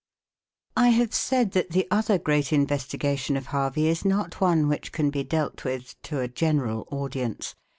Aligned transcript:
I 0.75 0.89
have 0.97 1.13
said 1.13 1.51
that 1.51 1.69
the 1.69 1.87
other 1.91 2.17
great 2.17 2.51
investigation 2.51 3.37
of 3.37 3.45
Harvey 3.53 3.87
is 3.87 4.03
not 4.03 4.41
one 4.41 4.67
which 4.67 4.91
can 4.91 5.11
be 5.11 5.23
dealt 5.23 5.63
with 5.63 5.93
to 6.01 6.19
a 6.21 6.27
general 6.27 6.87
audience. 6.89 7.53